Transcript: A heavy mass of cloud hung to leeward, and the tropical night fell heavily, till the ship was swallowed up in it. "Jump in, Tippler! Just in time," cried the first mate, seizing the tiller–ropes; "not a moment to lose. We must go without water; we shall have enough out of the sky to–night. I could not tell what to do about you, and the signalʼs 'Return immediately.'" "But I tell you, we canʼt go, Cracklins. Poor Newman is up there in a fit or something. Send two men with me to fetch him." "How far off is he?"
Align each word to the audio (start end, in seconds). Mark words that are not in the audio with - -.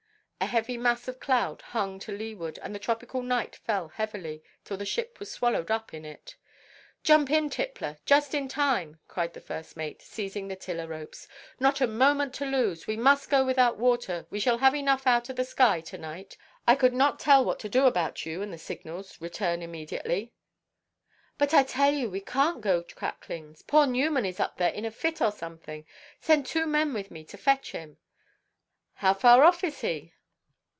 A 0.43 0.51
heavy 0.51 0.75
mass 0.75 1.07
of 1.07 1.19
cloud 1.19 1.61
hung 1.61 1.99
to 1.99 2.11
leeward, 2.11 2.57
and 2.63 2.73
the 2.73 2.79
tropical 2.79 3.21
night 3.21 3.55
fell 3.57 3.89
heavily, 3.89 4.41
till 4.65 4.75
the 4.75 4.87
ship 4.87 5.19
was 5.19 5.31
swallowed 5.31 5.69
up 5.69 5.93
in 5.93 6.03
it. 6.03 6.35
"Jump 7.03 7.29
in, 7.29 7.47
Tippler! 7.47 7.99
Just 8.07 8.33
in 8.33 8.47
time," 8.47 8.99
cried 9.07 9.33
the 9.33 9.39
first 9.39 9.77
mate, 9.77 10.01
seizing 10.01 10.47
the 10.47 10.55
tiller–ropes; 10.55 11.27
"not 11.59 11.79
a 11.79 11.85
moment 11.85 12.33
to 12.33 12.45
lose. 12.47 12.87
We 12.87 12.97
must 12.97 13.29
go 13.29 13.45
without 13.45 13.77
water; 13.77 14.25
we 14.31 14.39
shall 14.39 14.57
have 14.57 14.73
enough 14.73 15.05
out 15.05 15.29
of 15.29 15.35
the 15.35 15.45
sky 15.45 15.79
to–night. 15.79 16.37
I 16.67 16.73
could 16.75 16.93
not 16.95 17.19
tell 17.19 17.45
what 17.45 17.59
to 17.59 17.69
do 17.69 17.85
about 17.85 18.25
you, 18.25 18.41
and 18.41 18.51
the 18.51 18.57
signalʼs 18.57 19.21
'Return 19.21 19.61
immediately.'" 19.61 20.33
"But 21.37 21.53
I 21.53 21.61
tell 21.63 21.93
you, 21.93 22.09
we 22.09 22.19
canʼt 22.19 22.61
go, 22.61 22.83
Cracklins. 22.83 23.61
Poor 23.67 23.85
Newman 23.85 24.25
is 24.25 24.39
up 24.39 24.57
there 24.57 24.71
in 24.73 24.85
a 24.85 24.91
fit 24.91 25.21
or 25.21 25.31
something. 25.31 25.85
Send 26.19 26.47
two 26.47 26.65
men 26.65 26.93
with 26.95 27.11
me 27.11 27.23
to 27.25 27.37
fetch 27.37 27.73
him." 27.73 27.99
"How 28.95 29.13
far 29.13 29.43
off 29.43 29.63
is 29.63 29.81
he?" 29.81 30.13